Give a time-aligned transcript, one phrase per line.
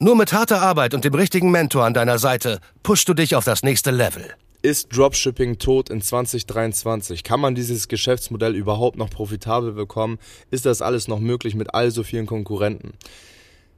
[0.00, 3.44] Nur mit harter Arbeit und dem richtigen Mentor an deiner Seite pushst du dich auf
[3.44, 4.28] das nächste Level.
[4.60, 7.22] Ist Dropshipping tot in 2023?
[7.22, 10.18] Kann man dieses Geschäftsmodell überhaupt noch profitabel bekommen?
[10.50, 12.94] Ist das alles noch möglich mit all so vielen Konkurrenten?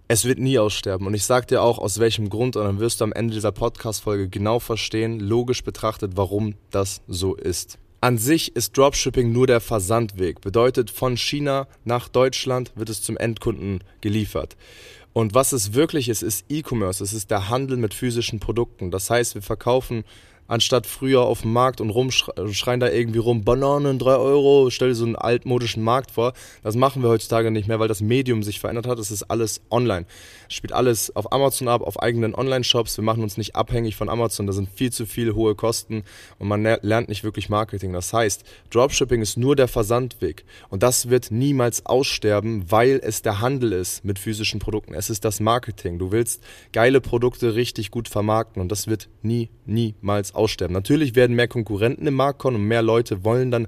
[0.08, 3.02] Es wird nie aussterben und ich sag dir auch aus welchem Grund und dann wirst
[3.02, 7.76] du am Ende dieser Podcast-Folge genau verstehen, logisch betrachtet, warum das so ist.
[8.00, 10.40] An sich ist Dropshipping nur der Versandweg.
[10.40, 14.56] Bedeutet, von China nach Deutschland wird es zum Endkunden geliefert.
[15.16, 17.02] Und was es wirklich ist, ist E-Commerce.
[17.02, 18.90] Es ist der Handel mit physischen Produkten.
[18.90, 20.04] Das heißt, wir verkaufen
[20.48, 24.94] anstatt früher auf dem Markt und rumschreien da irgendwie rum, Bananen, 3 Euro, stell dir
[24.94, 26.32] so einen altmodischen Markt vor.
[26.62, 28.98] Das machen wir heutzutage nicht mehr, weil das Medium sich verändert hat.
[28.98, 30.06] Es ist alles online.
[30.48, 32.96] Es spielt alles auf Amazon ab, auf eigenen Online-Shops.
[32.96, 34.46] Wir machen uns nicht abhängig von Amazon.
[34.46, 36.04] Da sind viel zu viele hohe Kosten
[36.38, 37.92] und man lernt nicht wirklich Marketing.
[37.92, 43.40] Das heißt, Dropshipping ist nur der Versandweg und das wird niemals aussterben, weil es der
[43.40, 44.94] Handel ist mit physischen Produkten.
[44.94, 45.98] Es ist das Marketing.
[45.98, 50.74] Du willst geile Produkte richtig gut vermarkten und das wird nie, niemals aussterben.
[50.74, 53.66] Natürlich werden mehr Konkurrenten im Markt kommen und mehr Leute wollen dann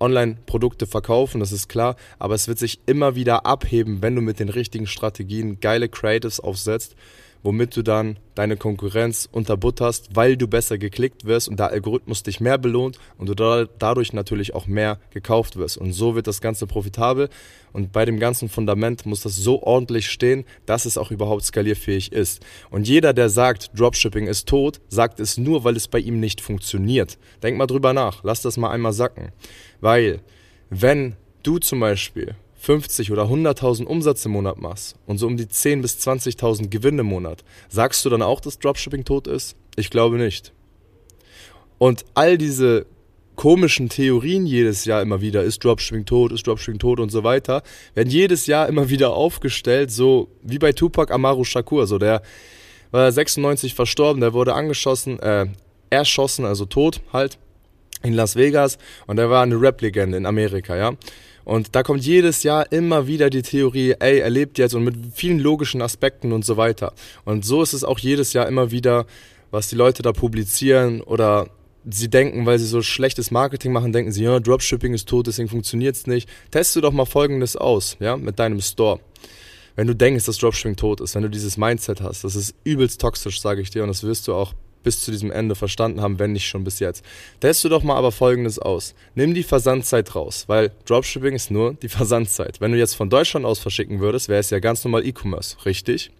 [0.00, 4.40] Online-Produkte verkaufen, das ist klar, aber es wird sich immer wieder abheben, wenn du mit
[4.40, 6.96] den richtigen Strategien geile Creatives aufsetzt
[7.42, 12.40] womit du dann deine Konkurrenz unterbutterst, weil du besser geklickt wirst und der Algorithmus dich
[12.40, 15.76] mehr belohnt und du dadurch natürlich auch mehr gekauft wirst.
[15.76, 17.28] Und so wird das Ganze profitabel
[17.72, 22.12] und bei dem ganzen Fundament muss das so ordentlich stehen, dass es auch überhaupt skalierfähig
[22.12, 22.44] ist.
[22.70, 26.40] Und jeder, der sagt, Dropshipping ist tot, sagt es nur, weil es bei ihm nicht
[26.40, 27.18] funktioniert.
[27.42, 29.32] Denk mal drüber nach, lass das mal einmal sacken.
[29.80, 30.20] Weil,
[30.68, 35.48] wenn du zum Beispiel 50 oder 100.000 Umsatz im Monat machst und so um die
[35.48, 39.56] 10 bis 20.000 Gewinne im Monat, sagst du dann auch, dass Dropshipping tot ist?
[39.76, 40.52] Ich glaube nicht.
[41.78, 42.84] Und all diese
[43.34, 47.62] komischen Theorien jedes Jahr immer wieder, ist Dropshipping tot, ist Dropshipping tot und so weiter,
[47.94, 52.20] werden jedes Jahr immer wieder aufgestellt, so wie bei Tupac Amaru Shakur, so der
[52.90, 55.46] war 96 verstorben, der wurde angeschossen, äh,
[55.88, 57.38] erschossen, also tot halt,
[58.02, 58.76] in Las Vegas
[59.06, 60.92] und er war eine Rap-Legende in Amerika, ja.
[61.50, 64.94] Und da kommt jedes Jahr immer wieder die Theorie, ey, er lebt jetzt und mit
[65.14, 66.92] vielen logischen Aspekten und so weiter.
[67.24, 69.04] Und so ist es auch jedes Jahr immer wieder,
[69.50, 71.50] was die Leute da publizieren oder
[71.90, 75.48] sie denken, weil sie so schlechtes Marketing machen, denken sie, ja, Dropshipping ist tot, deswegen
[75.48, 76.28] funktioniert es nicht.
[76.52, 79.00] Teste doch mal folgendes aus, ja, mit deinem Store.
[79.74, 83.00] Wenn du denkst, dass Dropshipping tot ist, wenn du dieses Mindset hast, das ist übelst
[83.00, 86.18] toxisch, sage ich dir, und das wirst du auch bis zu diesem Ende verstanden haben,
[86.18, 87.04] wenn nicht schon bis jetzt.
[87.40, 88.94] Teste doch mal aber folgendes aus.
[89.14, 92.60] Nimm die Versandzeit raus, weil Dropshipping ist nur die Versandzeit.
[92.60, 96.10] Wenn du jetzt von Deutschland aus verschicken würdest, wäre es ja ganz normal E-Commerce, richtig?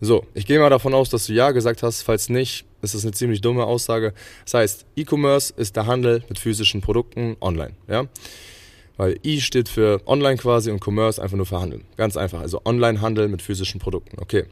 [0.00, 2.02] So, ich gehe mal davon aus, dass du ja gesagt hast.
[2.02, 4.14] Falls nicht, ist das eine ziemlich dumme Aussage.
[4.44, 8.06] Das heißt, E-Commerce ist der Handel mit physischen Produkten online, ja?
[8.96, 11.84] Weil E steht für Online quasi und Commerce einfach nur für Handeln.
[11.96, 12.40] Ganz einfach.
[12.40, 14.18] Also Online-Handel mit physischen Produkten.
[14.20, 14.44] Okay.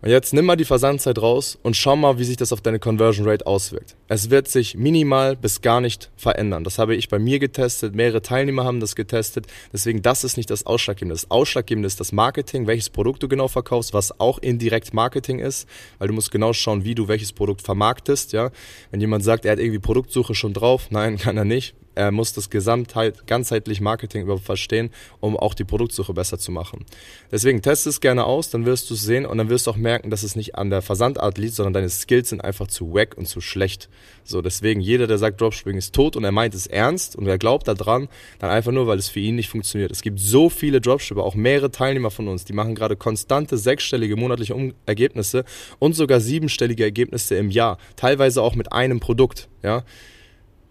[0.00, 2.78] Und jetzt nimm mal die Versandzeit raus und schau mal, wie sich das auf deine
[2.78, 3.96] Conversion Rate auswirkt.
[4.06, 6.62] Es wird sich minimal bis gar nicht verändern.
[6.62, 9.46] Das habe ich bei mir getestet, mehrere Teilnehmer haben das getestet.
[9.72, 11.14] Deswegen, das ist nicht das Ausschlaggebende.
[11.14, 15.68] Das Ausschlaggebende ist das Marketing, welches Produkt du genau verkaufst, was auch indirekt Marketing ist,
[15.98, 18.32] weil du musst genau schauen, wie du welches Produkt vermarktest.
[18.32, 18.52] Ja?
[18.92, 22.32] Wenn jemand sagt, er hat irgendwie Produktsuche schon drauf, nein, kann er nicht er muss
[22.32, 26.84] das Gesamtheit, ganzheitlich Marketing überhaupt verstehen, um auch die Produktsuche besser zu machen.
[27.32, 29.76] Deswegen test es gerne aus, dann wirst du es sehen und dann wirst du auch
[29.76, 33.18] merken, dass es nicht an der Versandart liegt, sondern deine Skills sind einfach zu wack
[33.18, 33.88] und zu schlecht.
[34.22, 37.36] So, deswegen jeder, der sagt, Dropshipping ist tot und er meint es ernst und er
[37.36, 39.90] glaubt daran, dann einfach nur, weil es für ihn nicht funktioniert.
[39.90, 44.14] Es gibt so viele Dropshipper, auch mehrere Teilnehmer von uns, die machen gerade konstante sechsstellige
[44.14, 44.54] monatliche
[44.86, 45.44] Ergebnisse
[45.80, 49.84] und sogar siebenstellige Ergebnisse im Jahr, teilweise auch mit einem Produkt, ja.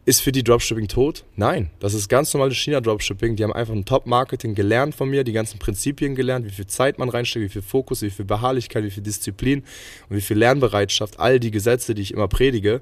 [0.08, 1.26] Ist für die Dropshipping tot?
[1.36, 1.70] Nein.
[1.82, 3.36] Das ist ganz normales China-Dropshipping.
[3.36, 6.98] Die haben einfach ein Top-Marketing gelernt von mir, die ganzen Prinzipien gelernt, wie viel Zeit
[6.98, 9.66] man reinsteckt, wie viel Fokus, wie viel Beharrlichkeit, wie viel Disziplin
[10.10, 12.80] und wie viel Lernbereitschaft, all die Gesetze, die ich immer predige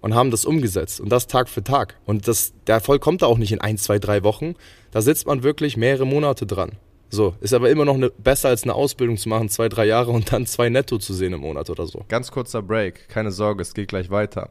[0.00, 1.96] und haben das umgesetzt und das Tag für Tag.
[2.06, 4.54] Und das, der Erfolg kommt da auch nicht in ein, zwei, drei Wochen.
[4.92, 6.76] Da sitzt man wirklich mehrere Monate dran.
[7.08, 10.12] So, ist aber immer noch eine, besser als eine Ausbildung zu machen, zwei, drei Jahre
[10.12, 12.04] und dann zwei netto zu sehen im Monat oder so.
[12.06, 14.50] Ganz kurzer Break, keine Sorge, es geht gleich weiter.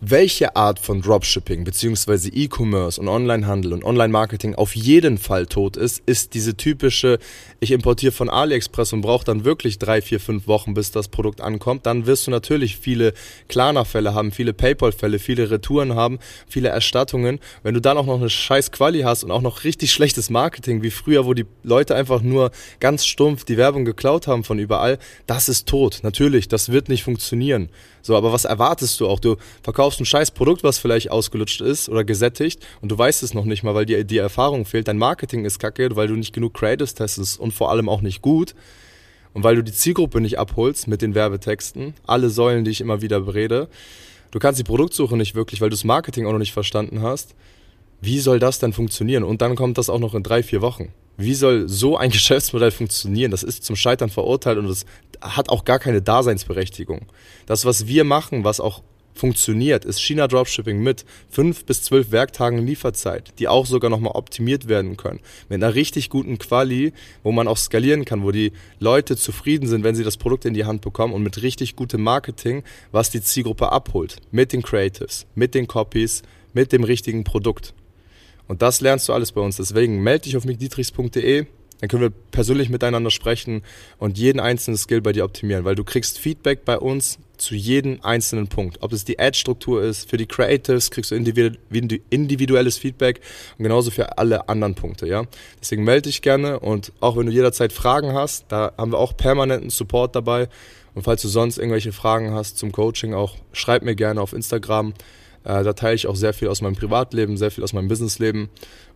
[0.00, 2.28] welche Art von Dropshipping bzw.
[2.28, 7.18] E-Commerce und Onlinehandel und Online-Marketing auf jeden Fall tot ist, ist diese typische,
[7.58, 11.40] ich importiere von AliExpress und brauche dann wirklich drei, vier, fünf Wochen, bis das Produkt
[11.40, 11.86] ankommt.
[11.86, 13.12] Dann wirst du natürlich viele
[13.48, 17.40] Klarna-Fälle haben, viele PayPal-Fälle, viele Retouren haben, viele Erstattungen.
[17.64, 20.82] Wenn du dann auch noch eine scheiß Quali hast und auch noch richtig schlechtes Marketing,
[20.82, 24.98] wie früher, wo die Leute einfach nur ganz stumpf die Werbung geklaut haben von überall,
[25.26, 26.00] das ist tot.
[26.02, 27.68] Natürlich, das wird nicht funktionieren.
[28.02, 29.20] So, aber was erwartest du auch?
[29.20, 33.34] Du verkaufst ein scheiß Produkt, was vielleicht ausgelutscht ist oder gesättigt und du weißt es
[33.34, 34.88] noch nicht mal, weil dir die Erfahrung fehlt.
[34.88, 38.22] Dein Marketing ist kacke, weil du nicht genug Creatives testest und vor allem auch nicht
[38.22, 38.54] gut.
[39.32, 43.02] Und weil du die Zielgruppe nicht abholst mit den Werbetexten, alle Säulen, die ich immer
[43.02, 43.68] wieder berede.
[44.30, 47.34] Du kannst die Produktsuche nicht wirklich, weil du das Marketing auch noch nicht verstanden hast.
[48.00, 49.24] Wie soll das denn funktionieren?
[49.24, 50.92] Und dann kommt das auch noch in drei, vier Wochen.
[51.16, 53.30] Wie soll so ein Geschäftsmodell funktionieren?
[53.30, 54.86] Das ist zum Scheitern verurteilt und das
[55.20, 57.06] hat auch gar keine Daseinsberechtigung.
[57.46, 58.82] Das, was wir machen, was auch
[59.18, 64.68] funktioniert, ist China Dropshipping mit fünf bis zwölf Werktagen Lieferzeit, die auch sogar nochmal optimiert
[64.68, 65.20] werden können.
[65.48, 66.92] Mit einer richtig guten Quali,
[67.22, 70.54] wo man auch skalieren kann, wo die Leute zufrieden sind, wenn sie das Produkt in
[70.54, 72.62] die Hand bekommen und mit richtig gutem Marketing,
[72.92, 74.16] was die Zielgruppe abholt.
[74.30, 76.22] Mit den Creatives, mit den Copies,
[76.52, 77.74] mit dem richtigen Produkt.
[78.46, 79.56] Und das lernst du alles bei uns.
[79.56, 81.46] Deswegen melde dich auf mickdietrichs.de,
[81.80, 83.62] dann können wir persönlich miteinander sprechen
[83.98, 88.00] und jeden einzelnen Skill bei dir optimieren, weil du kriegst Feedback bei uns zu jedem
[88.02, 88.78] einzelnen Punkt.
[88.82, 93.20] Ob es die Ad-Struktur ist, für die Creatives kriegst du individuelles Feedback
[93.56, 95.24] und genauso für alle anderen Punkte, ja.
[95.60, 99.16] Deswegen melde dich gerne und auch wenn du jederzeit Fragen hast, da haben wir auch
[99.16, 100.48] permanenten Support dabei.
[100.94, 104.94] Und falls du sonst irgendwelche Fragen hast zum Coaching, auch schreib mir gerne auf Instagram.
[105.44, 108.48] Äh, da teile ich auch sehr viel aus meinem Privatleben, sehr viel aus meinem Businessleben.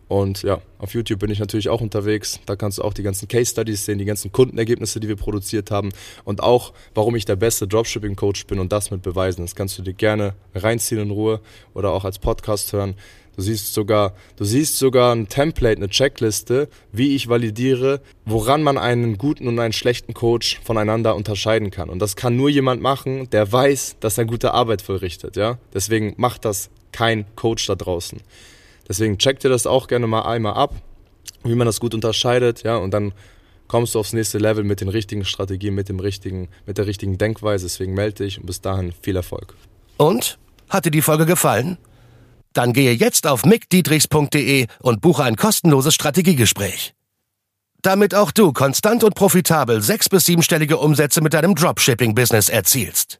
[0.07, 2.39] Und ja, auf YouTube bin ich natürlich auch unterwegs.
[2.45, 5.71] Da kannst du auch die ganzen Case Studies sehen, die ganzen Kundenergebnisse, die wir produziert
[5.71, 5.89] haben
[6.23, 9.41] und auch, warum ich der beste Dropshipping Coach bin und das mit beweisen.
[9.41, 11.39] Das kannst du dir gerne reinziehen in Ruhe
[11.73, 12.95] oder auch als Podcast hören.
[13.35, 18.77] Du siehst sogar, du siehst sogar ein Template, eine Checkliste, wie ich validiere, woran man
[18.77, 21.89] einen guten und einen schlechten Coach voneinander unterscheiden kann.
[21.89, 25.57] Und das kann nur jemand machen, der weiß, dass er gute Arbeit vollrichtet, ja.
[25.73, 28.21] Deswegen macht das kein Coach da draußen.
[28.87, 30.75] Deswegen check dir das auch gerne mal einmal ab,
[31.43, 33.13] wie man das gut unterscheidet, ja, und dann
[33.67, 37.17] kommst du aufs nächste Level mit den richtigen Strategien, mit dem richtigen, mit der richtigen
[37.17, 37.65] Denkweise.
[37.65, 39.55] Deswegen melde dich und bis dahin viel Erfolg.
[39.97, 40.37] Und?
[40.69, 41.77] Hat dir die Folge gefallen?
[42.53, 46.93] Dann gehe jetzt auf mickdietrichs.de und buche ein kostenloses Strategiegespräch.
[47.81, 53.19] Damit auch du konstant und profitabel sechs- bis siebenstellige Umsätze mit deinem Dropshipping-Business erzielst.